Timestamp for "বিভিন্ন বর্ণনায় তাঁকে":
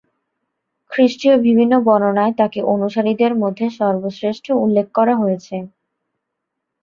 1.39-2.59